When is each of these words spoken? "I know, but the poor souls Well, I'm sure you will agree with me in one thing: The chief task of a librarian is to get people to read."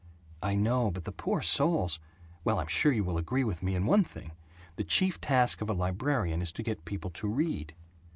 "I 0.41 0.55
know, 0.55 0.89
but 0.89 1.03
the 1.03 1.11
poor 1.11 1.43
souls 1.43 1.99
Well, 2.43 2.57
I'm 2.57 2.65
sure 2.65 2.91
you 2.91 3.03
will 3.03 3.19
agree 3.19 3.43
with 3.43 3.61
me 3.61 3.75
in 3.75 3.85
one 3.85 4.03
thing: 4.03 4.31
The 4.77 4.83
chief 4.83 5.21
task 5.21 5.61
of 5.61 5.69
a 5.69 5.73
librarian 5.73 6.41
is 6.41 6.51
to 6.53 6.63
get 6.63 6.85
people 6.85 7.11
to 7.11 7.27
read." 7.27 7.75